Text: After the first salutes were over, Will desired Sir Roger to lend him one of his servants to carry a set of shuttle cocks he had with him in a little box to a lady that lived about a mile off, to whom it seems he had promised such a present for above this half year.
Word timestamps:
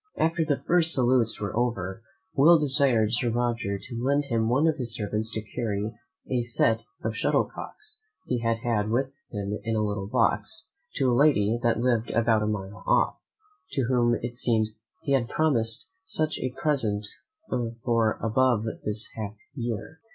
After 0.17 0.43
the 0.43 0.63
first 0.65 0.95
salutes 0.95 1.39
were 1.39 1.55
over, 1.55 2.01
Will 2.33 2.57
desired 2.57 3.11
Sir 3.13 3.29
Roger 3.29 3.77
to 3.77 4.03
lend 4.03 4.25
him 4.29 4.49
one 4.49 4.65
of 4.65 4.77
his 4.77 4.95
servants 4.95 5.31
to 5.33 5.43
carry 5.53 5.93
a 6.27 6.41
set 6.41 6.81
of 7.03 7.15
shuttle 7.15 7.45
cocks 7.45 8.01
he 8.25 8.39
had 8.39 8.89
with 8.89 9.13
him 9.29 9.59
in 9.63 9.75
a 9.75 9.83
little 9.83 10.07
box 10.07 10.69
to 10.95 11.11
a 11.11 11.13
lady 11.13 11.59
that 11.61 11.81
lived 11.81 12.09
about 12.09 12.41
a 12.41 12.47
mile 12.47 12.81
off, 12.87 13.17
to 13.73 13.83
whom 13.83 14.15
it 14.23 14.35
seems 14.35 14.75
he 15.03 15.11
had 15.11 15.29
promised 15.29 15.91
such 16.03 16.39
a 16.39 16.49
present 16.59 17.05
for 17.85 18.17
above 18.23 18.65
this 18.83 19.07
half 19.15 19.35
year. 19.53 19.99